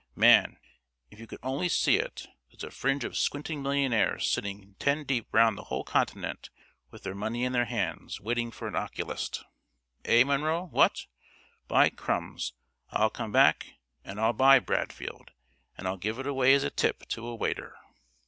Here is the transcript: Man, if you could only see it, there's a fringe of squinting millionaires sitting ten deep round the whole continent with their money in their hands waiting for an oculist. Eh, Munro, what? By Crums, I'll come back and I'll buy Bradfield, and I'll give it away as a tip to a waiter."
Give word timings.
Man, 0.15 0.57
if 1.11 1.19
you 1.19 1.27
could 1.27 1.37
only 1.43 1.69
see 1.69 1.97
it, 1.97 2.25
there's 2.49 2.63
a 2.63 2.71
fringe 2.71 3.03
of 3.03 3.15
squinting 3.15 3.61
millionaires 3.61 4.27
sitting 4.27 4.73
ten 4.79 5.03
deep 5.03 5.27
round 5.31 5.55
the 5.59 5.65
whole 5.65 5.83
continent 5.83 6.49
with 6.89 7.03
their 7.03 7.13
money 7.13 7.43
in 7.43 7.51
their 7.53 7.65
hands 7.65 8.19
waiting 8.19 8.49
for 8.49 8.67
an 8.67 8.75
oculist. 8.75 9.43
Eh, 10.05 10.23
Munro, 10.23 10.63
what? 10.65 11.05
By 11.67 11.91
Crums, 11.91 12.53
I'll 12.89 13.11
come 13.11 13.31
back 13.31 13.73
and 14.03 14.19
I'll 14.19 14.33
buy 14.33 14.57
Bradfield, 14.57 15.33
and 15.77 15.85
I'll 15.87 15.97
give 15.97 16.17
it 16.17 16.25
away 16.25 16.55
as 16.55 16.63
a 16.63 16.71
tip 16.71 17.07
to 17.09 17.27
a 17.27 17.35
waiter." 17.35 17.77